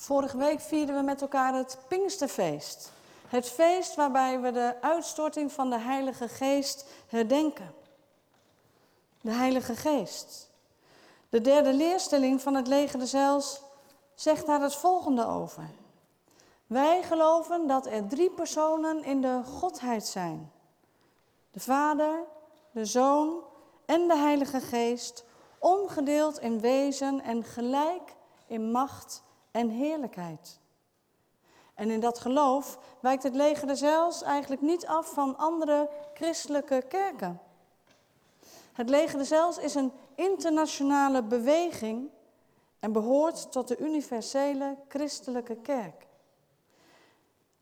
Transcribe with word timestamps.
Vorige 0.00 0.36
week 0.36 0.60
vierden 0.60 0.96
we 0.96 1.02
met 1.02 1.20
elkaar 1.20 1.54
het 1.54 1.78
Pinksterfeest. 1.88 2.92
Het 3.28 3.48
feest 3.48 3.94
waarbij 3.94 4.40
we 4.40 4.50
de 4.52 4.74
uitstorting 4.80 5.52
van 5.52 5.70
de 5.70 5.78
Heilige 5.78 6.28
Geest 6.28 6.86
herdenken. 7.06 7.74
De 9.20 9.30
Heilige 9.30 9.76
Geest. 9.76 10.50
De 11.28 11.40
derde 11.40 11.72
leerstelling 11.72 12.40
van 12.40 12.54
het 12.54 12.66
leger 12.66 12.98
de 12.98 13.40
zegt 14.14 14.46
daar 14.46 14.60
het 14.60 14.74
volgende 14.74 15.26
over. 15.26 15.70
Wij 16.66 17.02
geloven 17.02 17.66
dat 17.66 17.86
er 17.86 18.06
drie 18.06 18.30
personen 18.30 19.04
in 19.04 19.20
de 19.20 19.42
Godheid 19.44 20.06
zijn. 20.06 20.52
De 21.50 21.60
Vader, 21.60 22.22
de 22.70 22.84
Zoon 22.84 23.42
en 23.86 24.08
de 24.08 24.16
Heilige 24.16 24.60
Geest, 24.60 25.24
ongedeeld 25.58 26.38
in 26.38 26.60
wezen 26.60 27.20
en 27.20 27.44
gelijk 27.44 28.14
in 28.46 28.70
macht 28.70 29.22
en 29.50 29.68
heerlijkheid. 29.68 30.58
En 31.74 31.90
in 31.90 32.00
dat 32.00 32.18
geloof 32.18 32.78
wijkt 33.00 33.22
het 33.22 33.34
leger 33.34 33.66
de 33.66 33.74
Zels 33.74 34.22
eigenlijk 34.22 34.62
niet 34.62 34.86
af 34.86 35.12
van 35.12 35.36
andere 35.36 35.90
christelijke 36.14 36.84
kerken. 36.88 37.40
Het 38.72 38.88
leger 38.88 39.18
de 39.18 39.24
Zels 39.24 39.58
is 39.58 39.74
een 39.74 39.92
internationale 40.14 41.22
beweging 41.22 42.10
en 42.78 42.92
behoort 42.92 43.52
tot 43.52 43.68
de 43.68 43.78
universele 43.78 44.76
christelijke 44.88 45.56
kerk. 45.56 46.06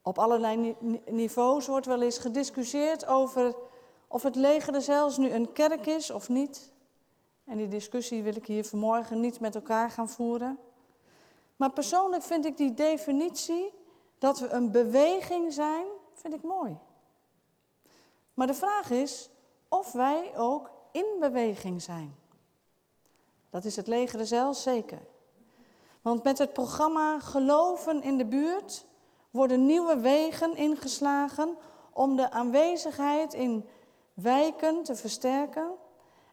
Op 0.02 0.18
allerlei 0.18 0.76
niveaus 1.06 1.66
wordt 1.66 1.86
wel 1.86 2.02
eens 2.02 2.18
gediscussieerd 2.18 3.06
over 3.06 3.54
of 4.08 4.22
het 4.22 4.36
leger 4.36 4.72
de 4.72 4.80
Zels 4.80 5.16
nu 5.16 5.30
een 5.30 5.52
kerk 5.52 5.86
is 5.86 6.10
of 6.10 6.28
niet. 6.28 6.72
En 7.44 7.56
die 7.56 7.68
discussie 7.68 8.22
wil 8.22 8.36
ik 8.36 8.46
hier 8.46 8.64
vanmorgen 8.64 9.20
niet 9.20 9.40
met 9.40 9.54
elkaar 9.54 9.90
gaan 9.90 10.08
voeren. 10.08 10.58
Maar 11.58 11.70
persoonlijk 11.70 12.22
vind 12.22 12.44
ik 12.44 12.56
die 12.56 12.74
definitie 12.74 13.72
dat 14.18 14.38
we 14.38 14.48
een 14.48 14.70
beweging 14.70 15.52
zijn, 15.52 15.86
vind 16.14 16.34
ik 16.34 16.42
mooi. 16.42 16.78
Maar 18.34 18.46
de 18.46 18.54
vraag 18.54 18.90
is 18.90 19.30
of 19.68 19.92
wij 19.92 20.36
ook 20.36 20.70
in 20.92 21.16
beweging 21.20 21.82
zijn. 21.82 22.16
Dat 23.50 23.64
is 23.64 23.76
het 23.76 23.86
leger 23.86 24.26
zelf 24.26 24.56
zeker. 24.56 25.00
Want 26.02 26.22
met 26.22 26.38
het 26.38 26.52
programma 26.52 27.18
Geloven 27.18 28.02
in 28.02 28.18
de 28.18 28.26
buurt 28.26 28.86
worden 29.30 29.66
nieuwe 29.66 30.00
wegen 30.00 30.56
ingeslagen 30.56 31.56
om 31.92 32.16
de 32.16 32.30
aanwezigheid 32.30 33.34
in 33.34 33.68
wijken 34.14 34.82
te 34.82 34.96
versterken 34.96 35.70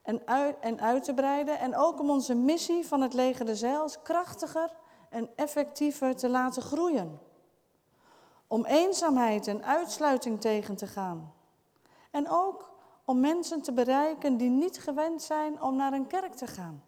en 0.01 0.21
uit, 0.25 0.55
en 0.59 0.81
uit 0.81 1.03
te 1.03 1.13
breiden. 1.13 1.59
En 1.59 1.75
ook 1.75 1.99
om 1.99 2.09
onze 2.09 2.35
missie 2.35 2.87
van 2.87 3.01
het 3.01 3.13
leger 3.13 3.45
de 3.45 3.55
Zeils 3.55 4.01
krachtiger 4.01 4.83
en 5.15 5.29
effectiever 5.35 6.15
te 6.15 6.29
laten 6.29 6.61
groeien. 6.61 7.19
Om 8.47 8.65
eenzaamheid 8.65 9.47
en 9.47 9.63
uitsluiting 9.63 10.41
tegen 10.41 10.75
te 10.75 10.87
gaan. 10.87 11.33
En 12.11 12.29
ook 12.29 12.71
om 13.05 13.19
mensen 13.19 13.61
te 13.61 13.71
bereiken 13.73 14.37
die 14.37 14.49
niet 14.49 14.79
gewend 14.79 15.21
zijn 15.21 15.61
om 15.61 15.75
naar 15.75 15.93
een 15.93 16.07
kerk 16.07 16.33
te 16.33 16.47
gaan. 16.47 16.83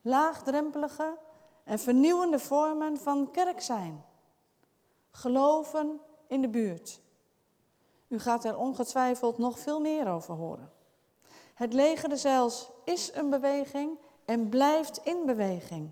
Laagdrempelige 0.00 1.18
en 1.64 1.78
vernieuwende 1.78 2.38
vormen 2.38 2.98
van 2.98 3.30
kerk 3.30 3.60
zijn. 3.60 4.04
Geloven 5.10 6.00
in 6.26 6.40
de 6.40 6.48
buurt. 6.48 7.00
U 8.08 8.18
gaat 8.18 8.44
er 8.44 8.58
ongetwijfeld 8.58 9.38
nog 9.38 9.58
veel 9.58 9.80
meer 9.80 10.08
over 10.08 10.34
horen. 10.34 10.72
Het 11.54 11.72
leger 11.72 12.08
de 12.08 12.16
Zeils 12.16 12.70
is 12.84 13.14
een 13.14 13.30
beweging 13.30 13.98
en 14.24 14.48
blijft 14.48 15.00
in 15.04 15.26
beweging. 15.26 15.90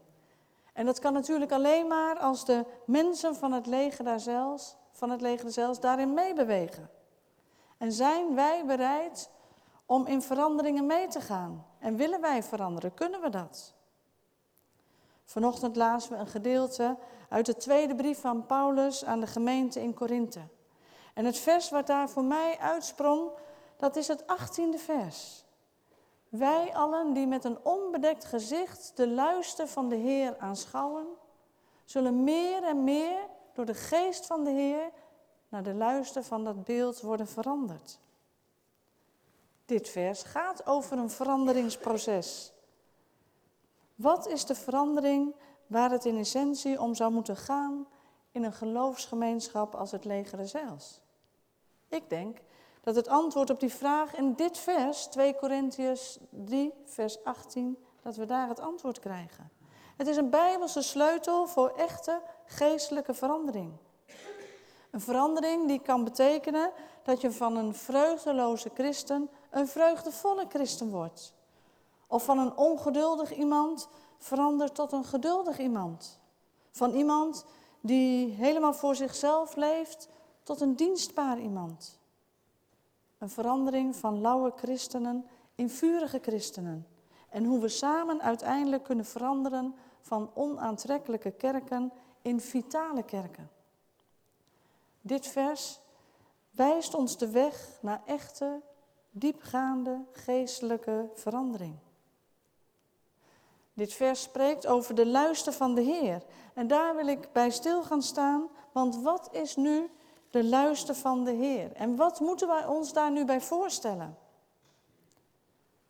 En 0.77 0.87
dat 0.87 0.99
kan 0.99 1.13
natuurlijk 1.13 1.53
alleen 1.53 1.87
maar 1.87 2.19
als 2.19 2.45
de 2.45 2.65
mensen 2.87 3.37
van 3.37 3.53
het 3.53 3.67
leger 3.67 4.05
daar 4.05 4.21
zelfs, 4.21 4.77
van 4.93 5.11
het 5.11 5.21
leger 5.21 5.51
zelfs 5.51 5.81
daarin 5.81 6.15
meebewegen. 6.15 6.91
En 7.79 7.93
zijn 7.93 8.35
wij 8.35 8.65
bereid 8.67 9.31
om 9.87 10.07
in 10.07 10.23
veranderingen 10.23 10.87
mee 10.87 11.09
te 11.09 11.21
gaan? 11.21 11.67
En 11.79 11.97
willen 11.97 12.21
wij 12.21 12.43
veranderen? 12.43 12.95
Kunnen 12.95 13.21
we 13.21 13.29
dat? 13.29 13.75
Vanochtend 15.25 15.77
lazen 15.77 16.13
we 16.13 16.19
een 16.19 16.27
gedeelte 16.27 16.97
uit 17.29 17.47
de 17.47 17.57
tweede 17.57 17.95
brief 17.95 18.21
van 18.21 18.47
Paulus 18.47 19.05
aan 19.05 19.21
de 19.21 19.27
gemeente 19.27 19.83
in 19.83 19.95
Korinthe. 19.95 20.41
En 21.15 21.25
het 21.25 21.39
vers 21.39 21.71
wat 21.71 21.87
daar 21.87 22.09
voor 22.09 22.25
mij 22.25 22.59
uitsprong, 22.59 23.31
dat 23.77 23.97
is 23.97 24.09
het 24.09 24.27
achttiende 24.27 24.79
vers. 24.79 25.45
Wij 26.29 26.75
allen 26.75 27.13
die 27.13 27.27
met 27.27 27.45
een 27.45 27.65
onbedekt 27.65 28.25
gezicht 28.25 28.93
de 28.95 29.09
luister 29.09 29.69
van 29.69 29.89
de 29.89 29.97
Heer 29.97 30.39
aanschouwen, 30.39 31.07
zullen 31.85 32.25
meer 32.25 32.63
en 32.63 32.85
meer 32.85 33.19
door 33.53 33.65
de 33.65 33.75
geest 33.75 34.27
van 34.27 34.45
de 34.45 34.51
Heer 34.51 34.91
naar 35.49 35.63
de 35.63 35.75
luister 35.75 36.23
van 36.23 36.45
dat 36.45 36.65
beeld 36.65 37.01
worden 37.01 37.29
veranderd. 37.29 37.99
Dit 39.65 39.89
vers 39.89 40.23
gaat 40.23 40.67
over 40.67 40.99
een 40.99 41.11
veranderingsproces. 41.11 42.53
Wat 43.95 44.29
is 44.29 44.45
de 44.45 44.55
verandering 44.55 45.35
waar 45.67 45.91
het 45.91 46.05
in 46.05 46.19
essentie 46.19 46.81
om 46.81 46.95
zou 46.95 47.13
moeten 47.13 47.37
gaan 47.37 47.87
in 48.33 48.45
een 48.45 48.53
geloofsgemeenschap 48.53 49.75
als 49.75 49.91
het 49.91 50.05
leger 50.05 50.49
Zeils? 50.49 51.01
Ik 51.89 52.09
denk 52.09 52.39
dat 52.87 52.95
het 52.95 53.09
antwoord 53.09 53.51
op 53.51 53.61
die 53.61 53.73
vraag 53.73 54.15
in 54.15 54.35
dit 54.35 54.59
vers, 54.59 55.07
2 55.07 55.35
Korintiërs 55.35 56.19
3, 56.31 56.73
vers 56.85 57.25
18, 57.25 57.79
dat 58.03 58.17
we 58.17 58.25
daar 58.25 58.49
het 58.49 58.61
antwoord 58.61 58.99
krijgen. 58.99 59.51
Het 59.97 60.07
is 60.07 60.17
een 60.17 60.31
bijbelse 60.31 60.83
sleutel 60.83 61.47
voor 61.47 61.69
echte 61.69 62.21
geestelijke 62.45 63.15
verandering. 63.15 63.73
Een 64.91 65.01
verandering 65.01 65.67
die 65.69 65.81
kan 65.81 66.05
betekenen 66.05 66.71
dat 67.03 67.21
je 67.21 67.33
van 67.33 67.57
een 67.57 67.75
vreugdeloze 67.75 68.71
christen 68.75 69.31
een 69.51 69.69
vreugdevolle 69.69 70.47
christen 70.49 70.91
wordt. 70.91 71.35
Of 72.07 72.25
van 72.25 72.39
een 72.39 72.57
ongeduldig 72.57 73.35
iemand 73.35 73.89
verandert 74.19 74.75
tot 74.75 74.93
een 74.93 75.05
geduldig 75.05 75.59
iemand. 75.59 76.21
Van 76.71 76.95
iemand 76.95 77.45
die 77.81 78.31
helemaal 78.31 78.75
voor 78.75 78.95
zichzelf 78.95 79.57
leeft 79.57 80.09
tot 80.43 80.61
een 80.61 80.77
dienstbaar 80.77 81.39
iemand. 81.39 81.96
Een 83.19 83.31
verandering 83.31 83.97
van 83.97 84.21
lauwe 84.21 84.53
christenen 84.57 85.27
in 85.55 85.71
vurige 85.71 86.19
christenen. 86.23 86.87
En 87.29 87.45
hoe 87.45 87.61
we 87.61 87.69
samen 87.69 88.23
uiteindelijk 88.23 88.85
kunnen 88.85 89.05
veranderen 89.05 89.75
van 90.01 90.31
onaantrekkelijke 90.35 91.31
kerken 91.31 91.93
in 92.23 92.41
vitale 92.41 93.03
kerken. 93.03 93.51
Dit 95.01 95.27
vers 95.27 95.81
wijst 96.51 96.95
ons 96.95 97.19
de 97.19 97.31
weg 97.31 97.79
naar 97.81 98.03
echte, 98.07 98.61
diepgaande 99.11 100.05
geestelijke 100.13 101.11
verandering. 101.15 101.77
Dit 103.75 103.93
vers 103.93 104.23
spreekt 104.23 104.67
over 104.67 104.95
de 104.95 105.07
luister 105.07 105.53
van 105.53 105.75
de 105.75 105.81
Heer. 105.81 106.23
En 106.55 106.67
daar 106.67 106.97
wil 106.97 107.07
ik 107.07 107.33
bij 107.33 107.51
stil 107.51 107.83
gaan 107.83 108.03
staan, 108.03 108.49
want 108.73 109.03
wat 109.03 109.29
is 109.33 109.57
nu 109.57 109.91
de 110.37 110.45
luister 110.45 110.95
van 110.95 111.25
de 111.25 111.31
Heer. 111.31 111.73
En 111.73 111.97
wat 111.97 112.21
moeten 112.21 112.49
wij 112.49 112.67
ons 112.67 112.93
daar 112.93 113.11
nu 113.11 113.25
bij 113.25 113.41
voorstellen? 113.41 114.19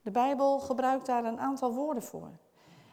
De 0.03 0.11
Bijbel 0.11 0.59
gebruikt 0.59 1.07
daar 1.07 1.25
een 1.25 1.41
aantal 1.41 1.73
woorden 1.73 2.03
voor. 2.03 2.31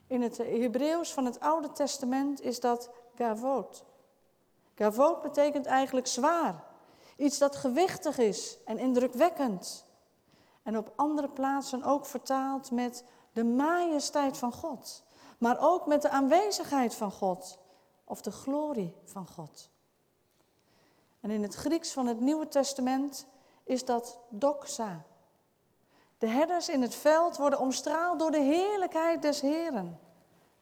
In 0.08 0.22
het 0.22 0.38
Hebreeuws 0.38 1.14
van 1.14 1.26
het 1.26 1.40
Oude 1.40 1.72
Testament 1.72 2.42
is 2.42 2.60
dat 2.60 2.90
gavot. 3.16 3.86
Gavot 4.76 5.22
betekent 5.22 5.66
eigenlijk 5.66 6.08
zwaar. 6.08 6.64
Iets 7.18 7.38
dat 7.38 7.56
gewichtig 7.56 8.18
is 8.18 8.58
en 8.66 8.78
indrukwekkend. 8.78 9.86
En 10.64 10.78
op 10.78 10.94
andere 10.96 11.30
plaatsen 11.30 11.84
ook 11.84 12.06
vertaald 12.06 12.72
met 12.72 13.06
de 13.34 13.44
majesteit 13.44 14.38
van 14.38 14.54
God. 14.54 15.04
Maar 15.38 15.58
ook 15.60 15.86
met 15.88 16.02
de 16.02 16.10
aanwezigheid 16.10 16.96
van 16.96 17.12
God 17.12 17.60
of 18.04 18.22
de 18.22 18.32
glorie 18.32 18.96
van 19.04 19.28
God. 19.28 19.72
En 21.24 21.32
in 21.32 21.44
het 21.44 21.56
Grieks 21.56 21.92
van 21.92 22.08
het 22.08 22.20
Nieuwe 22.20 22.48
Testament 22.48 23.26
is 23.64 23.86
dat 23.86 24.20
doxa. 24.30 25.06
De 26.18 26.28
herders 26.28 26.70
in 26.70 26.82
het 26.82 26.96
veld 26.96 27.38
worden 27.38 27.60
omstraald 27.60 28.20
door 28.20 28.32
de 28.32 28.42
heerlijkheid 28.42 29.22
des 29.22 29.42
Heren. 29.42 30.00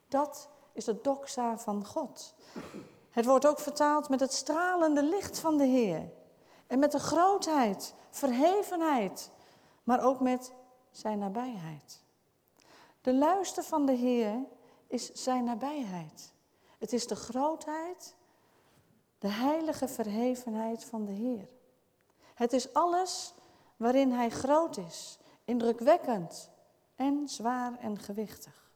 Dat 0.08 0.50
is 0.74 0.86
de 0.86 1.02
doxa 1.02 1.58
van 1.58 1.86
God. 1.86 2.34
Het 3.10 3.26
wordt 3.26 3.48
ook 3.48 3.60
vertaald 3.60 4.10
met 4.10 4.20
het 4.20 4.34
stralende 4.34 5.04
licht 5.04 5.40
van 5.40 5.58
de 5.58 5.66
Heer. 5.66 6.10
En 6.68 6.80
met 6.80 6.92
de 6.92 7.00
grootheid, 7.00 7.94
verhevenheid, 8.10 9.30
maar 9.84 10.04
ook 10.04 10.20
met 10.20 10.54
zijn 10.92 11.20
nabijheid. 11.20 12.04
De 13.02 13.14
luister 13.14 13.64
van 13.64 13.86
de 13.86 13.96
Heer 13.96 14.36
is 14.88 15.12
zijn 15.12 15.44
nabijheid. 15.44 16.34
Het 16.78 16.94
is 16.94 17.08
de 17.08 17.16
grootheid 17.16 18.16
de 19.22 19.30
heilige 19.30 19.88
verhevenheid 19.88 20.84
van 20.84 21.06
de 21.06 21.12
Heer. 21.12 21.48
Het 22.34 22.54
is 22.54 22.74
alles 22.74 23.34
waarin 23.78 24.12
Hij 24.12 24.30
groot 24.30 24.78
is, 24.78 25.18
indrukwekkend 25.46 26.50
en 26.96 27.30
zwaar 27.30 27.78
en 27.80 28.00
gewichtig. 28.00 28.72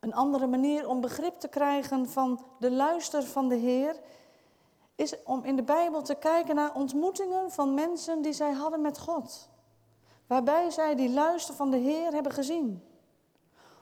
Een 0.00 0.14
andere 0.14 0.46
manier 0.46 0.88
om 0.88 1.00
begrip 1.00 1.38
te 1.40 1.48
krijgen 1.48 2.08
van 2.08 2.44
de 2.58 2.70
luister 2.70 3.22
van 3.22 3.48
de 3.48 3.56
Heer 3.56 4.00
is 4.94 5.22
om 5.22 5.44
in 5.44 5.56
de 5.56 5.62
Bijbel 5.62 6.02
te 6.02 6.14
kijken 6.14 6.54
naar 6.54 6.74
ontmoetingen 6.74 7.50
van 7.50 7.74
mensen 7.74 8.22
die 8.22 8.32
zij 8.32 8.52
hadden 8.52 8.80
met 8.80 8.98
God. 8.98 9.48
Waarbij 10.26 10.70
zij 10.70 10.94
die 10.94 11.10
luister 11.10 11.54
van 11.54 11.70
de 11.70 11.76
Heer 11.76 12.12
hebben 12.12 12.32
gezien. 12.32 12.84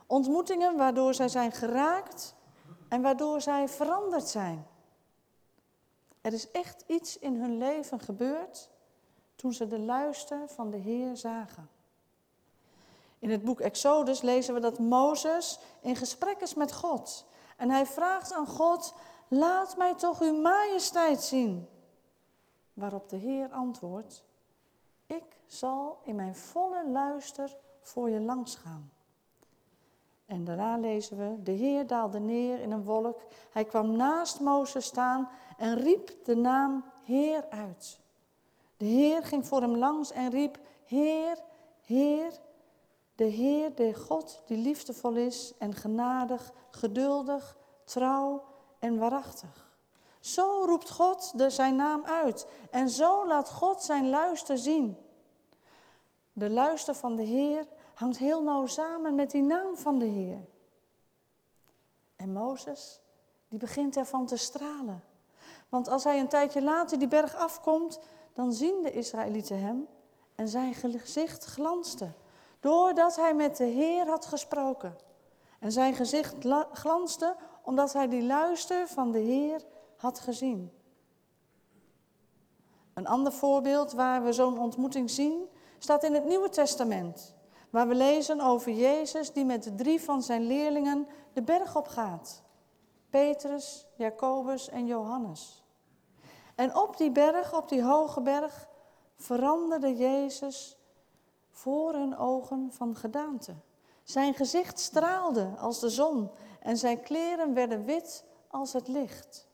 Ontmoetingen 0.06 0.76
waardoor 0.76 1.14
zij 1.14 1.28
zijn 1.28 1.52
geraakt 1.52 2.34
en 2.92 3.02
waardoor 3.02 3.40
zij 3.40 3.68
veranderd 3.68 4.28
zijn. 4.28 4.66
Er 6.20 6.32
is 6.32 6.50
echt 6.50 6.84
iets 6.86 7.18
in 7.18 7.40
hun 7.40 7.58
leven 7.58 8.00
gebeurd 8.00 8.70
toen 9.36 9.52
ze 9.52 9.66
de 9.66 9.78
luister 9.78 10.48
van 10.48 10.70
de 10.70 10.76
Heer 10.76 11.16
zagen. 11.16 11.68
In 13.18 13.30
het 13.30 13.44
boek 13.44 13.60
Exodus 13.60 14.20
lezen 14.20 14.54
we 14.54 14.60
dat 14.60 14.78
Mozes 14.78 15.58
in 15.80 15.96
gesprek 15.96 16.40
is 16.40 16.54
met 16.54 16.72
God. 16.72 17.26
En 17.56 17.70
hij 17.70 17.86
vraagt 17.86 18.32
aan 18.32 18.46
God, 18.46 18.94
laat 19.28 19.76
mij 19.76 19.94
toch 19.94 20.20
uw 20.20 20.40
majesteit 20.40 21.22
zien. 21.22 21.68
Waarop 22.72 23.08
de 23.08 23.16
Heer 23.16 23.48
antwoordt, 23.50 24.24
ik 25.06 25.40
zal 25.46 25.98
in 26.04 26.14
mijn 26.14 26.36
volle 26.36 26.88
luister 26.88 27.56
voor 27.80 28.10
je 28.10 28.20
langsgaan. 28.20 28.92
En 30.32 30.44
daarna 30.44 30.76
lezen 30.76 31.16
we, 31.18 31.42
de 31.42 31.50
Heer 31.50 31.86
daalde 31.86 32.18
neer 32.18 32.60
in 32.60 32.70
een 32.70 32.84
wolk. 32.84 33.20
Hij 33.50 33.64
kwam 33.64 33.96
naast 33.96 34.40
Mozes 34.40 34.84
staan 34.84 35.28
en 35.56 35.78
riep 35.78 36.24
de 36.24 36.36
naam 36.36 36.84
Heer 37.04 37.44
uit. 37.50 37.98
De 38.76 38.84
Heer 38.84 39.24
ging 39.24 39.46
voor 39.46 39.60
hem 39.60 39.76
langs 39.76 40.12
en 40.12 40.30
riep, 40.30 40.58
Heer, 40.84 41.38
Heer, 41.80 42.32
de 43.14 43.24
Heer, 43.24 43.74
de 43.74 43.94
God 43.94 44.42
die 44.46 44.56
liefdevol 44.56 45.14
is 45.14 45.52
en 45.58 45.74
genadig, 45.74 46.52
geduldig, 46.70 47.56
trouw 47.84 48.44
en 48.78 48.98
waarachtig. 48.98 49.70
Zo 50.20 50.64
roept 50.66 50.90
God 50.90 51.38
de, 51.38 51.50
zijn 51.50 51.76
naam 51.76 52.04
uit 52.04 52.46
en 52.70 52.88
zo 52.88 53.26
laat 53.26 53.50
God 53.50 53.82
zijn 53.82 54.08
luister 54.08 54.58
zien. 54.58 54.96
De 56.32 56.50
luister 56.50 56.94
van 56.94 57.16
de 57.16 57.22
Heer 57.22 57.66
hangt 58.02 58.18
heel 58.18 58.42
nauw 58.42 58.66
samen 58.66 59.14
met 59.14 59.30
die 59.30 59.42
naam 59.42 59.76
van 59.76 59.98
de 59.98 60.04
Heer. 60.04 60.44
En 62.16 62.32
Mozes, 62.32 63.00
die 63.48 63.58
begint 63.58 63.96
ervan 63.96 64.26
te 64.26 64.36
stralen. 64.36 65.04
Want 65.68 65.88
als 65.88 66.04
hij 66.04 66.20
een 66.20 66.28
tijdje 66.28 66.62
later 66.62 66.98
die 66.98 67.08
berg 67.08 67.34
afkomt, 67.34 68.00
dan 68.32 68.52
zien 68.52 68.82
de 68.82 68.92
Israëlieten 68.92 69.60
hem 69.60 69.86
en 70.34 70.48
zijn 70.48 70.74
gezicht 70.74 71.44
glanste, 71.44 72.12
doordat 72.60 73.16
hij 73.16 73.34
met 73.34 73.56
de 73.56 73.64
Heer 73.64 74.06
had 74.06 74.26
gesproken. 74.26 74.96
En 75.58 75.72
zijn 75.72 75.94
gezicht 75.94 76.34
glanste 76.72 77.36
omdat 77.62 77.92
hij 77.92 78.08
die 78.08 78.22
luister 78.22 78.88
van 78.88 79.10
de 79.10 79.18
Heer 79.18 79.60
had 79.96 80.18
gezien. 80.18 80.72
Een 82.94 83.06
ander 83.06 83.32
voorbeeld 83.32 83.92
waar 83.92 84.24
we 84.24 84.32
zo'n 84.32 84.58
ontmoeting 84.58 85.10
zien, 85.10 85.48
staat 85.78 86.04
in 86.04 86.14
het 86.14 86.24
Nieuwe 86.24 86.48
Testament, 86.48 87.34
waar 87.72 87.88
we 87.88 87.94
lezen 87.94 88.40
over 88.40 88.72
Jezus 88.72 89.32
die 89.32 89.44
met 89.44 89.62
de 89.62 89.74
drie 89.74 90.00
van 90.00 90.22
zijn 90.22 90.42
leerlingen 90.42 91.06
de 91.32 91.42
berg 91.42 91.76
op 91.76 91.88
gaat. 91.88 92.42
Petrus, 93.10 93.86
Jacobus 93.96 94.68
en 94.68 94.86
Johannes. 94.86 95.64
En 96.54 96.76
op 96.76 96.96
die 96.96 97.10
berg, 97.10 97.54
op 97.54 97.68
die 97.68 97.82
hoge 97.82 98.20
berg, 98.20 98.68
veranderde 99.16 99.96
Jezus 99.96 100.78
voor 101.50 101.92
hun 101.92 102.16
ogen 102.16 102.72
van 102.72 102.96
gedaante. 102.96 103.54
Zijn 104.02 104.34
gezicht 104.34 104.78
straalde 104.78 105.54
als 105.58 105.80
de 105.80 105.90
zon 105.90 106.30
en 106.60 106.76
zijn 106.76 107.02
kleren 107.02 107.54
werden 107.54 107.84
wit 107.84 108.24
als 108.48 108.72
het 108.72 108.88
licht. 108.88 109.48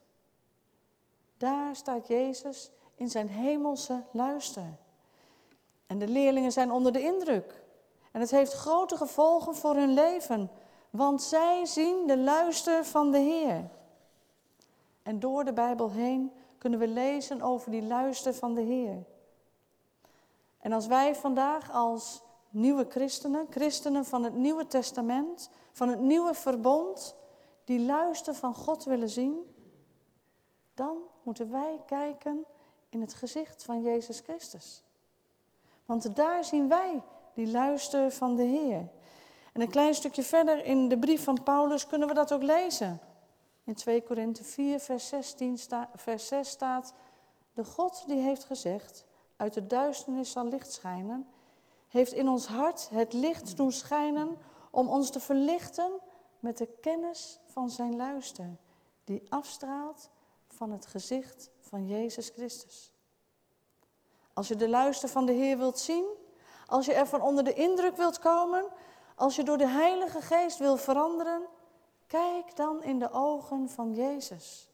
Daar 1.37 1.77
staat 1.77 2.07
Jezus 2.07 2.71
in 2.95 3.09
zijn 3.09 3.29
hemelse 3.29 4.05
luister. 4.13 4.79
En 5.87 5.99
de 5.99 6.09
leerlingen 6.09 6.53
zijn 6.53 6.71
onder 6.71 6.93
de 6.93 7.03
indruk. 7.03 7.67
En 8.13 8.21
het 8.21 8.31
heeft 8.31 8.53
grote 8.53 8.97
gevolgen 8.97 9.55
voor 9.55 9.75
hun 9.75 9.95
leven, 9.95 10.51
want 10.91 11.23
zij 11.23 11.65
zien 11.67 12.07
de 12.07 12.19
luister 12.19 12.85
van 12.85 13.11
de 13.11 13.19
Heer. 13.19 13.71
En 15.03 15.21
door 15.21 15.45
de 15.45 15.53
Bijbel 15.53 15.91
heen 15.91 16.33
kunnen 16.59 16.79
we 16.79 16.89
lezen 16.89 17.43
over 17.43 17.71
die 17.71 17.83
luister 17.83 18.35
van 18.35 18.55
de 18.55 18.61
Heer. 18.61 19.05
En 20.59 20.73
als 20.73 20.87
wij 20.87 21.15
vandaag 21.15 21.73
als 21.73 22.23
nieuwe 22.51 22.87
christenen, 22.89 23.47
christenen 23.51 24.05
van 24.05 24.25
het 24.25 24.35
Nieuwe 24.35 24.67
Testament, 24.67 25.51
van 25.73 25.89
het 25.89 26.01
nieuwe 26.01 26.35
verbond, 26.35 27.17
die 27.65 27.81
luister 27.81 28.35
van 28.35 28.55
God 28.55 28.85
willen 28.85 29.09
zien, 29.09 29.55
dan 30.75 30.97
moeten 31.23 31.51
wij 31.51 31.81
kijken 31.87 32.45
in 32.89 33.01
het 33.01 33.15
gezicht 33.15 33.65
van 33.65 33.83
Jezus 33.83 34.21
Christus. 34.21 34.83
Want 35.87 36.17
daar 36.17 36.45
zien 36.45 36.69
wij 36.69 37.03
die 37.39 37.51
luister 37.51 38.11
van 38.11 38.37
de 38.37 38.43
Heer. 38.43 38.89
En 39.53 39.61
een 39.61 39.71
klein 39.71 39.95
stukje 39.95 40.23
verder 40.23 40.65
in 40.65 40.89
de 40.89 40.99
brief 40.99 41.25
van 41.25 41.43
Paulus 41.43 41.87
kunnen 41.87 42.09
we 42.09 42.15
dat 42.15 42.33
ook 42.33 42.43
lezen. 42.43 43.01
In 43.65 43.75
2 43.75 44.03
Korinthe 44.03 44.45
4, 44.45 44.81
vers, 44.81 45.09
16 45.09 45.59
vers 45.95 46.27
6 46.27 46.49
staat, 46.49 46.95
de 47.53 47.65
God 47.65 48.05
die 48.07 48.21
heeft 48.21 48.45
gezegd, 48.45 49.05
uit 49.37 49.55
de 49.55 49.67
duisternis 49.67 50.31
zal 50.31 50.45
licht 50.45 50.73
schijnen, 50.73 51.27
heeft 51.89 52.13
in 52.13 52.29
ons 52.29 52.47
hart 52.47 52.89
het 52.89 53.13
licht 53.13 53.57
doen 53.57 53.73
schijnen 53.73 54.37
om 54.71 54.89
ons 54.89 55.11
te 55.11 55.21
verlichten 55.21 55.93
met 56.41 56.59
de 56.59 56.69
kennis 56.81 57.41
van 57.47 57.71
zijn 57.71 57.97
luister, 57.97 58.57
die 59.05 59.23
afstraalt 59.29 60.11
van 60.49 60.71
het 60.71 60.87
gezicht 60.87 61.51
van 61.61 61.87
Jezus 61.87 62.29
Christus. 62.29 62.93
Als 64.33 64.49
je 64.49 64.57
de 64.57 64.69
luister 64.69 65.09
van 65.09 65.27
de 65.27 65.33
Heer 65.33 65.59
wilt 65.59 65.79
zien, 65.79 66.27
als 66.69 66.87
je 66.87 66.95
ervan 66.95 67.23
onder 67.23 67.45
de 67.45 67.55
indruk 67.55 67.97
wilt 67.97 68.19
komen, 68.19 68.65
als 69.15 69.37
je 69.37 69.43
door 69.43 69.59
de 69.59 69.69
Heilige 69.69 70.21
Geest 70.21 70.59
wil 70.59 70.77
veranderen, 70.77 71.43
kijk 72.07 72.57
dan 72.57 72.83
in 72.83 72.99
de 72.99 73.11
ogen 73.13 73.69
van 73.69 73.95
Jezus. 73.95 74.71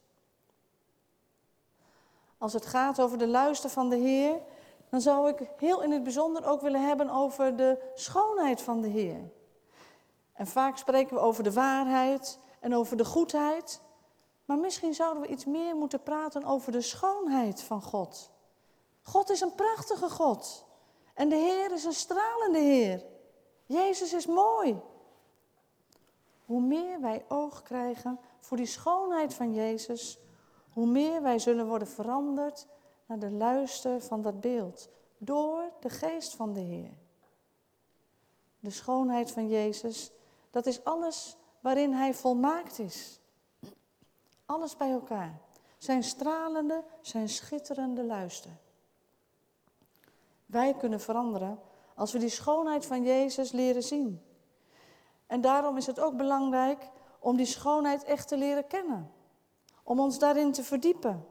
Als 2.37 2.53
het 2.53 2.65
gaat 2.65 3.01
over 3.01 3.17
de 3.17 3.27
luister 3.27 3.69
van 3.69 3.89
de 3.89 3.95
Heer, 3.95 4.41
dan 4.89 5.01
zou 5.01 5.29
ik 5.29 5.49
heel 5.57 5.81
in 5.81 5.91
het 5.91 6.03
bijzonder 6.03 6.45
ook 6.45 6.61
willen 6.61 6.87
hebben 6.87 7.09
over 7.09 7.55
de 7.55 7.91
schoonheid 7.93 8.61
van 8.61 8.81
de 8.81 8.87
Heer. 8.87 9.31
En 10.33 10.47
vaak 10.47 10.77
spreken 10.77 11.15
we 11.15 11.21
over 11.21 11.43
de 11.43 11.53
waarheid 11.53 12.39
en 12.59 12.75
over 12.75 12.97
de 12.97 13.05
goedheid, 13.05 13.81
maar 14.45 14.57
misschien 14.57 14.93
zouden 14.93 15.21
we 15.21 15.29
iets 15.29 15.45
meer 15.45 15.75
moeten 15.75 16.03
praten 16.03 16.43
over 16.43 16.71
de 16.71 16.81
schoonheid 16.81 17.61
van 17.61 17.81
God. 17.81 18.31
God 19.01 19.29
is 19.29 19.41
een 19.41 19.55
prachtige 19.55 20.09
God 20.09 20.64
en 21.15 21.29
de 21.29 21.35
Heer 21.35 21.71
is 21.71 21.83
een 21.83 21.93
stralende 21.93 22.59
Heer. 22.59 23.05
Jezus 23.65 24.13
is 24.13 24.25
mooi. 24.25 24.81
Hoe 26.45 26.61
meer 26.61 27.01
wij 27.01 27.25
oog 27.27 27.61
krijgen 27.61 28.19
voor 28.39 28.57
die 28.57 28.65
schoonheid 28.65 29.33
van 29.33 29.53
Jezus, 29.53 30.19
hoe 30.69 30.85
meer 30.85 31.21
wij 31.21 31.39
zullen 31.39 31.67
worden 31.67 31.87
veranderd 31.87 32.67
naar 33.05 33.19
de 33.19 33.31
luister 33.31 34.01
van 34.01 34.21
dat 34.21 34.41
beeld 34.41 34.89
door 35.17 35.71
de 35.79 35.89
geest 35.89 36.35
van 36.35 36.53
de 36.53 36.59
Heer. 36.59 36.93
De 38.59 38.69
schoonheid 38.69 39.31
van 39.31 39.47
Jezus, 39.47 40.11
dat 40.51 40.65
is 40.65 40.83
alles 40.83 41.37
waarin 41.59 41.93
Hij 41.93 42.13
volmaakt 42.13 42.79
is. 42.79 43.19
Alles 44.45 44.77
bij 44.77 44.91
elkaar. 44.91 45.41
Zijn 45.77 46.03
stralende, 46.03 46.83
zijn 47.01 47.29
schitterende 47.29 48.03
luister. 48.03 48.51
Wij 50.45 50.73
kunnen 50.73 50.99
veranderen 50.99 51.59
als 51.95 52.11
we 52.11 52.19
die 52.19 52.29
schoonheid 52.29 52.85
van 52.85 53.03
Jezus 53.03 53.51
leren 53.51 53.83
zien. 53.83 54.21
En 55.27 55.41
daarom 55.41 55.77
is 55.77 55.85
het 55.85 55.99
ook 55.99 56.17
belangrijk 56.17 56.89
om 57.19 57.37
die 57.37 57.45
schoonheid 57.45 58.03
echt 58.03 58.27
te 58.27 58.37
leren 58.37 58.67
kennen. 58.67 59.11
Om 59.83 59.99
ons 59.99 60.19
daarin 60.19 60.51
te 60.51 60.63
verdiepen. 60.63 61.27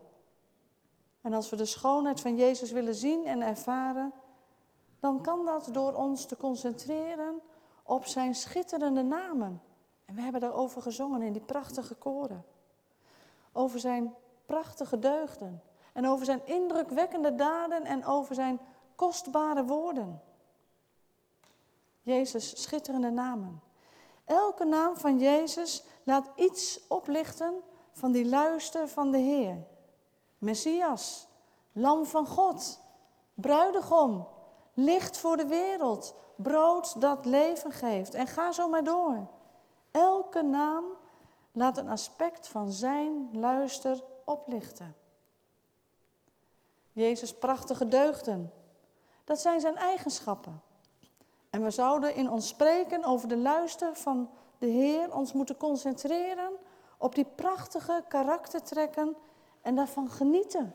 En 1.20 1.32
als 1.32 1.50
we 1.50 1.56
de 1.56 1.64
schoonheid 1.64 2.20
van 2.20 2.36
Jezus 2.36 2.70
willen 2.70 2.94
zien 2.94 3.26
en 3.26 3.42
ervaren, 3.42 4.12
dan 5.00 5.22
kan 5.22 5.44
dat 5.44 5.68
door 5.72 5.92
ons 5.92 6.26
te 6.26 6.36
concentreren 6.36 7.40
op 7.82 8.06
zijn 8.06 8.34
schitterende 8.34 9.02
namen. 9.02 9.62
En 10.04 10.14
we 10.14 10.20
hebben 10.20 10.40
daarover 10.40 10.82
gezongen 10.82 11.22
in 11.22 11.32
die 11.32 11.42
prachtige 11.42 11.94
koren. 11.94 12.44
Over 13.52 13.80
zijn 13.80 14.14
prachtige 14.46 14.98
deugden. 14.98 15.62
En 15.92 16.06
over 16.06 16.24
zijn 16.24 16.40
indrukwekkende 16.44 17.34
daden 17.34 17.84
en 17.84 18.04
over 18.04 18.34
zijn 18.34 18.60
kostbare 18.94 19.64
woorden. 19.64 20.22
Jezus' 22.02 22.62
schitterende 22.62 23.10
namen. 23.10 23.62
Elke 24.24 24.64
naam 24.64 24.96
van 24.96 25.18
Jezus 25.18 25.84
laat 26.02 26.30
iets 26.36 26.80
oplichten 26.88 27.54
van 27.92 28.12
die 28.12 28.26
luister 28.26 28.88
van 28.88 29.10
de 29.10 29.18
Heer. 29.18 29.66
Messias, 30.38 31.26
Lam 31.72 32.04
van 32.06 32.26
God, 32.26 32.80
Bruidegom, 33.34 34.26
licht 34.74 35.16
voor 35.16 35.36
de 35.36 35.46
wereld, 35.46 36.14
brood 36.36 37.00
dat 37.00 37.24
leven 37.24 37.72
geeft. 37.72 38.14
En 38.14 38.26
ga 38.26 38.52
zo 38.52 38.68
maar 38.68 38.84
door. 38.84 39.26
Elke 39.90 40.42
naam 40.42 40.84
laat 41.52 41.76
een 41.76 41.88
aspect 41.88 42.48
van 42.48 42.72
zijn 42.72 43.28
luister 43.32 44.04
oplichten. 44.24 44.96
Jezus' 46.92 47.34
prachtige 47.34 47.88
deugden, 47.88 48.52
dat 49.24 49.40
zijn 49.40 49.60
zijn 49.60 49.76
eigenschappen. 49.76 50.62
En 51.50 51.62
we 51.62 51.70
zouden 51.70 52.14
in 52.14 52.30
ons 52.30 52.48
spreken 52.48 53.04
over 53.04 53.28
de 53.28 53.36
luister 53.36 53.96
van 53.96 54.30
de 54.58 54.66
Heer 54.66 55.14
ons 55.14 55.32
moeten 55.32 55.56
concentreren 55.56 56.52
op 56.98 57.14
die 57.14 57.26
prachtige 57.34 58.04
karaktertrekken 58.08 59.16
en 59.62 59.74
daarvan 59.74 60.10
genieten. 60.10 60.74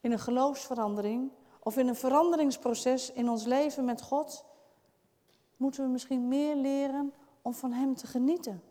In 0.00 0.12
een 0.12 0.18
geloofsverandering 0.18 1.30
of 1.62 1.76
in 1.76 1.88
een 1.88 1.96
veranderingsproces 1.96 3.12
in 3.12 3.28
ons 3.28 3.44
leven 3.44 3.84
met 3.84 4.02
God 4.02 4.44
moeten 5.56 5.84
we 5.84 5.90
misschien 5.90 6.28
meer 6.28 6.54
leren 6.54 7.12
om 7.42 7.54
van 7.54 7.72
Hem 7.72 7.94
te 7.94 8.06
genieten. 8.06 8.62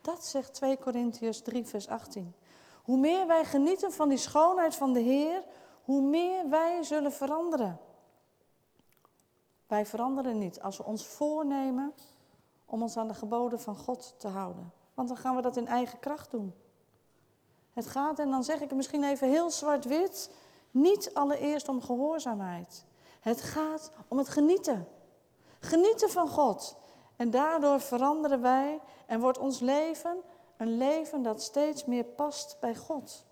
Dat 0.00 0.24
zegt 0.24 0.54
2 0.54 0.76
Korintiërs 0.76 1.42
3, 1.42 1.64
vers 1.64 1.88
18. 1.88 2.34
Hoe 2.82 2.98
meer 2.98 3.26
wij 3.26 3.44
genieten 3.44 3.92
van 3.92 4.08
die 4.08 4.18
schoonheid 4.18 4.74
van 4.74 4.92
de 4.92 5.00
Heer, 5.00 5.42
hoe 5.84 6.02
meer 6.02 6.48
wij 6.48 6.82
zullen 6.82 7.12
veranderen. 7.12 7.80
Wij 9.66 9.86
veranderen 9.86 10.38
niet 10.38 10.60
als 10.60 10.76
we 10.76 10.84
ons 10.84 11.06
voornemen 11.06 11.94
om 12.64 12.82
ons 12.82 12.96
aan 12.96 13.08
de 13.08 13.14
geboden 13.14 13.60
van 13.60 13.76
God 13.76 14.14
te 14.16 14.28
houden. 14.28 14.72
Want 14.94 15.08
dan 15.08 15.16
gaan 15.16 15.36
we 15.36 15.42
dat 15.42 15.56
in 15.56 15.66
eigen 15.66 15.98
kracht 15.98 16.30
doen. 16.30 16.54
Het 17.72 17.86
gaat, 17.86 18.18
en 18.18 18.30
dan 18.30 18.44
zeg 18.44 18.60
ik 18.60 18.68
het 18.68 18.76
misschien 18.76 19.04
even 19.04 19.28
heel 19.28 19.50
zwart-wit, 19.50 20.30
niet 20.70 21.14
allereerst 21.14 21.68
om 21.68 21.82
gehoorzaamheid. 21.82 22.84
Het 23.20 23.42
gaat 23.42 23.90
om 24.08 24.18
het 24.18 24.28
genieten. 24.28 24.88
Genieten 25.60 26.10
van 26.10 26.28
God. 26.28 26.76
En 27.16 27.30
daardoor 27.30 27.80
veranderen 27.80 28.40
wij 28.40 28.80
en 29.06 29.20
wordt 29.20 29.38
ons 29.38 29.60
leven 29.60 30.16
een 30.56 30.76
leven 30.76 31.22
dat 31.22 31.42
steeds 31.42 31.84
meer 31.84 32.04
past 32.04 32.56
bij 32.60 32.76
God. 32.76 33.24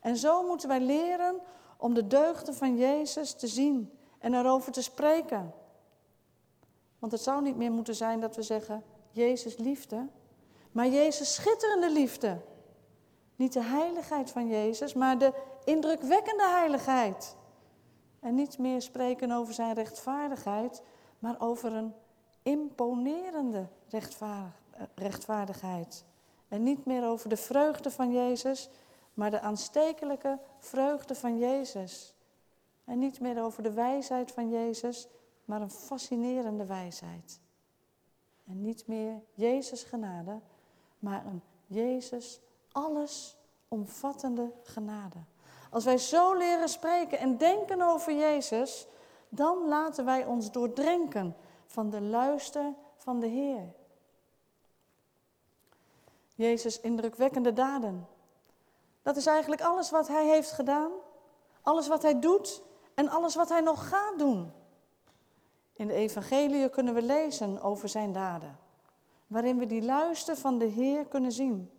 En 0.00 0.16
zo 0.16 0.46
moeten 0.46 0.68
wij 0.68 0.80
leren 0.80 1.40
om 1.76 1.94
de 1.94 2.06
deugden 2.06 2.54
van 2.54 2.76
Jezus 2.76 3.32
te 3.32 3.46
zien 3.46 3.98
en 4.18 4.34
erover 4.34 4.72
te 4.72 4.82
spreken. 4.82 5.54
Want 6.98 7.12
het 7.12 7.20
zou 7.20 7.42
niet 7.42 7.56
meer 7.56 7.72
moeten 7.72 7.94
zijn 7.94 8.20
dat 8.20 8.36
we 8.36 8.42
zeggen, 8.42 8.84
Jezus 9.10 9.56
liefde, 9.56 10.08
maar 10.72 10.88
Jezus 10.88 11.34
schitterende 11.34 11.90
liefde. 11.90 12.40
Niet 13.36 13.52
de 13.52 13.62
heiligheid 13.62 14.30
van 14.30 14.48
Jezus, 14.48 14.94
maar 14.94 15.18
de 15.18 15.32
indrukwekkende 15.64 16.48
heiligheid. 16.48 17.36
En 18.20 18.34
niet 18.34 18.58
meer 18.58 18.82
spreken 18.82 19.30
over 19.30 19.54
zijn 19.54 19.74
rechtvaardigheid, 19.74 20.82
maar 21.18 21.36
over 21.40 21.72
een 21.72 21.94
imponerende 22.42 23.66
rechtvaardigheid. 24.94 26.04
En 26.48 26.62
niet 26.62 26.84
meer 26.84 27.06
over 27.06 27.28
de 27.28 27.36
vreugde 27.36 27.90
van 27.90 28.12
Jezus, 28.12 28.70
maar 29.18 29.30
de 29.30 29.40
aanstekelijke 29.40 30.38
vreugde 30.58 31.14
van 31.14 31.38
Jezus. 31.38 32.14
En 32.84 32.98
niet 32.98 33.20
meer 33.20 33.42
over 33.42 33.62
de 33.62 33.72
wijsheid 33.72 34.32
van 34.32 34.50
Jezus, 34.50 35.08
maar 35.44 35.60
een 35.60 35.70
fascinerende 35.70 36.66
wijsheid. 36.66 37.40
En 38.46 38.62
niet 38.62 38.86
meer 38.86 39.20
Jezus 39.34 39.82
genade, 39.82 40.40
maar 40.98 41.26
een 41.26 41.42
Jezus 41.66 42.40
alles 42.72 43.36
omvattende 43.68 44.52
genade. 44.62 45.18
Als 45.70 45.84
wij 45.84 45.98
zo 45.98 46.34
leren 46.34 46.68
spreken 46.68 47.18
en 47.18 47.36
denken 47.36 47.82
over 47.82 48.12
Jezus, 48.12 48.86
dan 49.28 49.68
laten 49.68 50.04
wij 50.04 50.24
ons 50.24 50.52
doordrenken 50.52 51.36
van 51.66 51.90
de 51.90 52.00
luister 52.00 52.72
van 52.96 53.20
de 53.20 53.26
Heer. 53.26 53.72
Jezus' 56.34 56.80
indrukwekkende 56.80 57.52
daden. 57.52 58.06
Dat 59.02 59.16
is 59.16 59.26
eigenlijk 59.26 59.62
alles 59.62 59.90
wat 59.90 60.08
Hij 60.08 60.26
heeft 60.26 60.52
gedaan, 60.52 60.90
alles 61.62 61.88
wat 61.88 62.02
Hij 62.02 62.18
doet 62.18 62.62
en 62.94 63.08
alles 63.08 63.34
wat 63.34 63.48
Hij 63.48 63.60
nog 63.60 63.88
gaat 63.88 64.18
doen. 64.18 64.52
In 65.72 65.86
de 65.86 65.92
Evangelie 65.94 66.68
kunnen 66.68 66.94
we 66.94 67.02
lezen 67.02 67.60
over 67.62 67.88
Zijn 67.88 68.12
daden, 68.12 68.58
waarin 69.26 69.58
we 69.58 69.66
die 69.66 69.82
luister 69.82 70.36
van 70.36 70.58
de 70.58 70.64
Heer 70.64 71.04
kunnen 71.06 71.32
zien. 71.32 71.70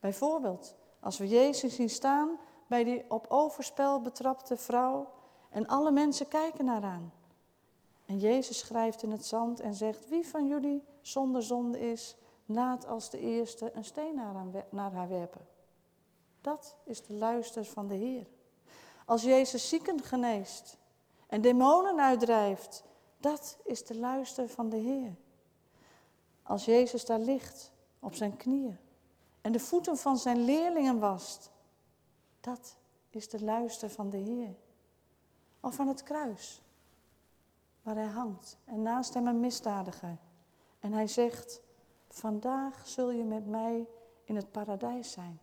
Bijvoorbeeld, 0.00 0.74
als 1.00 1.18
we 1.18 1.28
Jezus 1.28 1.74
zien 1.74 1.90
staan 1.90 2.38
bij 2.66 2.84
die 2.84 3.04
op 3.08 3.26
overspel 3.28 4.00
betrapte 4.00 4.56
vrouw 4.56 5.12
en 5.50 5.66
alle 5.66 5.90
mensen 5.90 6.28
kijken 6.28 6.64
naar 6.64 6.82
aan. 6.82 7.12
En 8.06 8.18
Jezus 8.18 8.58
schrijft 8.58 9.02
in 9.02 9.10
het 9.10 9.26
zand 9.26 9.60
en 9.60 9.74
zegt, 9.74 10.08
wie 10.08 10.28
van 10.28 10.46
jullie 10.46 10.84
zonder 11.00 11.42
zonde 11.42 11.90
is, 11.90 12.16
laat 12.46 12.86
als 12.86 13.10
de 13.10 13.18
eerste 13.20 13.70
een 13.74 13.84
steen 13.84 14.14
naar 14.70 14.92
haar 14.92 15.08
werpen. 15.08 15.46
Dat 16.40 16.76
is 16.84 17.06
de 17.06 17.12
luister 17.12 17.64
van 17.64 17.86
de 17.86 17.94
Heer. 17.94 18.26
Als 19.04 19.22
Jezus 19.22 19.68
zieken 19.68 20.02
geneest 20.02 20.76
en 21.26 21.40
demonen 21.40 22.00
uitdrijft, 22.00 22.84
dat 23.20 23.58
is 23.64 23.84
de 23.84 23.98
luister 23.98 24.48
van 24.48 24.68
de 24.68 24.76
Heer. 24.76 25.14
Als 26.42 26.64
Jezus 26.64 27.04
daar 27.04 27.18
ligt 27.18 27.72
op 27.98 28.14
zijn 28.14 28.36
knieën 28.36 28.78
en 29.40 29.52
de 29.52 29.60
voeten 29.60 29.96
van 29.96 30.18
zijn 30.18 30.44
leerlingen 30.44 30.98
wast, 30.98 31.50
dat 32.40 32.76
is 33.10 33.28
de 33.28 33.44
luister 33.44 33.90
van 33.90 34.10
de 34.10 34.16
Heer. 34.16 34.54
Of 35.60 35.80
aan 35.80 35.88
het 35.88 36.02
kruis, 36.02 36.62
waar 37.82 37.94
hij 37.94 38.06
hangt 38.06 38.56
en 38.64 38.82
naast 38.82 39.14
hem 39.14 39.26
een 39.26 39.40
misdadiger. 39.40 40.18
En 40.80 40.92
hij 40.92 41.06
zegt, 41.06 41.60
vandaag 42.08 42.88
zul 42.88 43.10
je 43.10 43.24
met 43.24 43.46
mij 43.46 43.86
in 44.24 44.36
het 44.36 44.50
paradijs 44.50 45.12
zijn. 45.12 45.40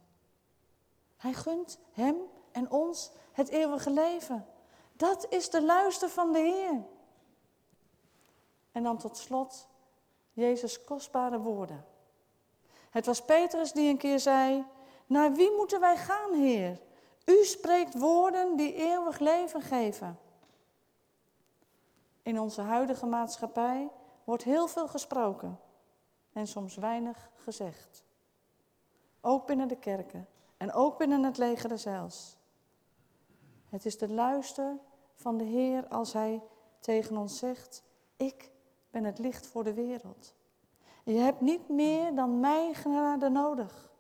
Hij 1.26 1.34
gunt 1.34 1.80
hem 1.92 2.16
en 2.52 2.72
ons 2.72 3.12
het 3.32 3.50
eeuwige 3.50 3.90
leven. 3.90 4.46
Dat 4.94 5.26
is 5.30 5.50
de 5.50 5.64
luister 5.64 6.10
van 6.10 6.32
de 6.32 6.40
Heer. 6.40 6.84
En 8.72 8.84
dan 8.84 8.98
tot 8.98 9.18
slot 9.18 9.68
Jezus' 10.34 10.84
kostbare 10.84 11.40
woorden. 11.40 11.86
Het 12.90 13.06
was 13.06 13.22
Petrus 13.22 13.72
die 13.72 13.90
een 13.90 13.98
keer 13.98 14.20
zei: 14.20 14.66
Naar 15.06 15.34
wie 15.34 15.52
moeten 15.52 15.80
wij 15.80 15.98
gaan, 15.98 16.34
Heer? 16.34 16.82
U 17.26 17.44
spreekt 17.44 18.00
woorden 18.00 18.56
die 18.56 18.74
eeuwig 18.74 19.20
leven 19.20 19.62
geven. 19.62 20.20
In 22.22 22.40
onze 22.40 22.62
huidige 22.62 23.06
maatschappij 23.06 23.90
wordt 24.24 24.44
heel 24.44 24.68
veel 24.68 24.88
gesproken 24.88 25.60
en 26.34 26.48
soms 26.48 26.76
weinig 26.76 27.30
gezegd. 27.36 28.04
Ook 29.22 29.46
binnen 29.46 29.68
de 29.68 29.78
kerken 29.78 30.28
en 30.58 30.74
ook 30.74 30.98
binnen 30.98 31.24
het 31.24 31.38
leger 31.38 31.80
zelfs. 31.80 32.38
Het 33.70 33.86
is 33.86 33.98
de 33.98 34.10
luister 34.10 34.78
van 35.16 35.38
de 35.38 35.44
Heer 35.44 35.88
als 35.88 36.14
Hij 36.14 36.42
tegen 36.80 37.18
ons 37.18 37.38
zegt, 37.38 37.84
ik 38.16 38.52
ben 38.90 39.04
het 39.04 39.20
licht 39.20 39.48
voor 39.48 39.64
de 39.64 39.74
wereld. 39.74 40.34
Je 41.04 41.18
hebt 41.18 41.42
niet 41.42 41.70
meer 41.70 42.16
dan 42.16 42.40
mijn 42.40 42.76
genade 42.76 43.30
nodig. 43.30 43.92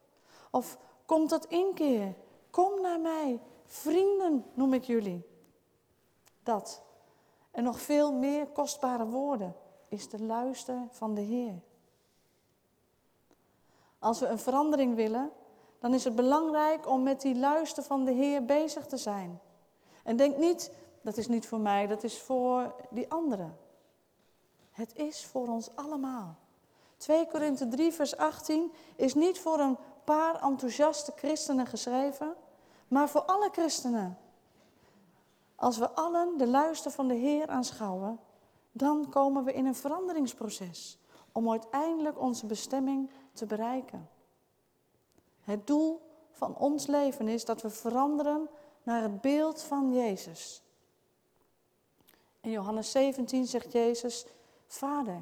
Of 0.52 0.78
kom 1.06 1.28
tot 1.28 1.46
inkeer, 1.46 2.16
kom 2.50 2.82
naar 2.82 3.00
mij, 3.00 3.40
vrienden 3.66 4.46
noem 4.54 4.74
ik 4.74 4.84
jullie. 4.84 5.26
Dat 6.44 6.84
en 7.52 7.64
nog 7.64 7.80
veel 7.80 8.14
meer 8.14 8.48
kostbare 8.48 9.06
woorden 9.06 9.56
is 9.88 10.10
de 10.10 10.24
luister 10.24 10.88
van 10.90 11.14
de 11.14 11.22
Heer. 11.22 11.62
Als 14.00 14.20
we 14.20 14.28
een 14.28 14.40
verandering 14.40 14.96
willen, 14.96 15.32
dan 15.80 15.94
is 15.94 16.04
het 16.04 16.16
belangrijk 16.16 16.88
om 16.88 17.04
met 17.04 17.22
die 17.22 17.36
luister 17.36 17.84
van 17.84 18.06
de 18.06 18.12
Heer 18.12 18.46
bezig 18.46 18.86
te 18.86 18.98
zijn. 18.98 19.40
En 20.04 20.16
denk 20.16 20.38
niet, 20.38 20.72
dat 21.02 21.18
is 21.18 21.28
niet 21.28 21.48
voor 21.48 21.60
mij, 21.60 21.88
dat 21.88 22.04
is 22.04 22.22
voor 22.22 22.76
die 22.90 23.12
anderen. 23.12 23.58
Het 24.72 24.96
is 24.96 25.26
voor 25.26 25.48
ons 25.48 25.70
allemaal. 25.76 26.36
2 26.98 27.28
Korinthe 27.28 27.68
3, 27.68 27.94
vers 27.94 28.18
18 28.18 28.72
is 28.96 29.14
niet 29.14 29.40
voor 29.40 29.60
een 29.60 29.78
paar 30.04 30.44
enthousiaste 30.44 31.14
christenen 31.16 31.66
geschreven, 31.66 32.36
maar 32.88 33.10
voor 33.10 33.22
alle 33.22 33.50
christenen. 33.52 34.18
Als 35.56 35.78
we 35.78 35.90
allen 35.90 36.38
de 36.38 36.48
luister 36.48 36.92
van 36.92 37.08
de 37.08 37.14
Heer 37.14 37.48
aanschouwen, 37.48 38.20
dan 38.72 39.10
komen 39.10 39.44
we 39.44 39.54
in 39.54 39.66
een 39.66 39.76
veranderingsproces 39.76 41.00
om 41.32 41.50
uiteindelijk 41.50 42.20
onze 42.20 42.46
bestemming 42.46 43.10
te 43.34 43.46
bereiken. 43.46 44.10
Het 45.46 45.68
doel 45.68 46.02
van 46.32 46.58
ons 46.58 46.88
leven 46.88 47.28
is 47.28 47.46
dat 47.46 47.62
we 47.62 47.70
veranderen 47.70 48.50
naar 48.84 49.02
het 49.02 49.22
beeld 49.22 49.62
van 49.62 49.94
Jezus. 49.94 50.62
In 52.42 52.52
Johannes 52.52 52.92
17 52.92 53.46
zegt 53.46 53.72
Jezus, 53.72 54.26
Vader, 54.68 55.22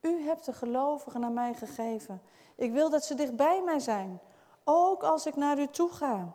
u 0.00 0.22
hebt 0.22 0.44
de 0.44 0.52
gelovigen 0.52 1.24
aan 1.24 1.34
mij 1.34 1.54
gegeven. 1.54 2.22
Ik 2.54 2.72
wil 2.72 2.90
dat 2.90 3.04
ze 3.04 3.14
dicht 3.14 3.36
bij 3.36 3.62
mij 3.62 3.78
zijn, 3.78 4.20
ook 4.64 5.02
als 5.02 5.26
ik 5.26 5.36
naar 5.36 5.58
u 5.58 5.66
toe 5.66 5.90
ga. 5.90 6.32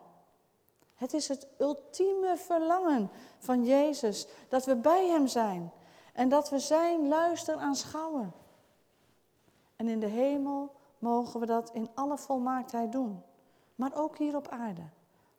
Het 0.96 1.14
is 1.14 1.28
het 1.28 1.48
ultieme 1.58 2.38
verlangen 2.38 3.12
van 3.40 3.66
Jezus 3.66 4.28
dat 4.50 4.66
we 4.66 4.76
bij 4.76 5.08
Hem 5.08 5.28
zijn. 5.28 5.72
En 6.14 6.30
dat 6.30 6.50
we 6.50 6.60
Zijn 6.60 7.08
luister 7.08 7.56
aanschouwen. 7.56 8.34
En 9.76 9.88
in 9.88 10.00
de 10.00 10.08
hemel 10.08 10.72
mogen 11.02 11.40
we 11.40 11.46
dat 11.46 11.70
in 11.74 11.90
alle 11.94 12.18
volmaaktheid 12.18 12.92
doen. 12.92 13.22
Maar 13.76 13.92
ook 13.96 14.18
hier 14.18 14.36
op 14.36 14.48
aarde 14.48 14.90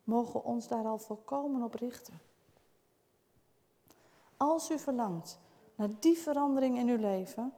mogen 0.03 0.33
we 0.33 0.43
ons 0.43 0.67
daar 0.67 0.85
al 0.85 0.97
volkomen 0.97 1.63
op 1.63 1.73
richten. 1.73 2.21
Als 4.37 4.71
u 4.71 4.79
verlangt 4.79 5.39
naar 5.75 5.89
die 5.99 6.17
verandering 6.17 6.77
in 6.77 6.87
uw 6.87 6.97
leven, 6.97 7.53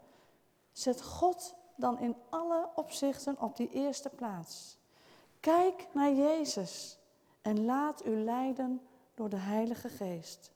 zet 0.71 1.03
God 1.03 1.55
dan 1.75 1.99
in 1.99 2.15
alle 2.29 2.69
opzichten 2.75 3.39
op 3.39 3.57
die 3.57 3.69
eerste 3.69 4.09
plaats. 4.09 4.77
Kijk 5.39 5.87
naar 5.91 6.13
Jezus 6.13 6.99
en 7.41 7.65
laat 7.65 8.05
u 8.05 8.09
leiden 8.09 8.81
door 9.13 9.29
de 9.29 9.35
Heilige 9.35 9.89
Geest. 9.89 10.51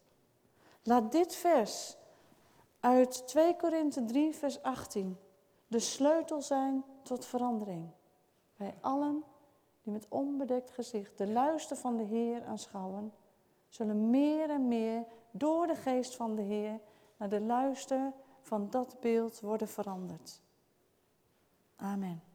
Laat 0.84 1.12
dit 1.12 1.36
vers 1.36 1.98
uit 2.80 3.28
2 3.28 3.56
Korinthe 3.56 4.06
3, 4.06 4.36
vers 4.36 4.62
18 4.62 5.18
de 5.70 5.80
sleutel 5.80 6.42
zijn 6.42 6.84
tot 7.04 7.26
verandering. 7.26 7.90
Wij 8.56 8.74
allen 8.82 9.24
die 9.82 9.94
met 9.94 10.06
onbedekt 10.10 10.72
gezicht 10.72 11.18
de 11.18 11.28
luister 11.28 11.78
van 11.78 11.98
de 11.98 12.04
Heer 12.04 12.46
aanschouwen, 12.46 13.14
zullen 13.70 14.10
meer 14.10 14.50
en 14.50 14.68
meer 14.68 15.06
door 15.32 15.68
de 15.68 15.76
geest 15.76 16.16
van 16.16 16.36
de 16.36 16.42
Heer 16.42 16.80
naar 17.18 17.30
de 17.30 17.42
luister 17.42 18.14
van 18.42 18.70
dat 18.70 19.00
beeld 19.00 19.40
worden 19.40 19.68
veranderd. 19.68 20.42
Amen. 21.76 22.29